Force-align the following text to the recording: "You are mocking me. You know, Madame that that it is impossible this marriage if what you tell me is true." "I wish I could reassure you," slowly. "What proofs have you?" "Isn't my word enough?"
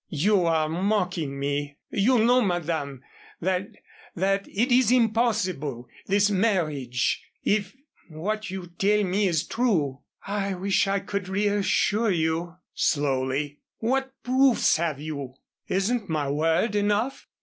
"You 0.15 0.45
are 0.47 0.67
mocking 0.67 1.39
me. 1.39 1.77
You 1.91 2.17
know, 2.25 2.41
Madame 2.41 3.03
that 3.39 3.67
that 4.15 4.47
it 4.47 4.71
is 4.71 4.91
impossible 4.91 5.87
this 6.07 6.31
marriage 6.31 7.23
if 7.43 7.75
what 8.09 8.49
you 8.49 8.65
tell 8.79 9.03
me 9.03 9.27
is 9.27 9.45
true." 9.45 9.99
"I 10.25 10.55
wish 10.55 10.87
I 10.87 11.01
could 11.01 11.29
reassure 11.29 12.09
you," 12.09 12.55
slowly. 12.73 13.59
"What 13.77 14.11
proofs 14.23 14.77
have 14.77 14.99
you?" 14.99 15.35
"Isn't 15.67 16.09
my 16.09 16.31
word 16.31 16.73
enough?" 16.73 17.27